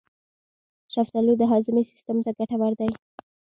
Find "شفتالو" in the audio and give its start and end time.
0.95-1.33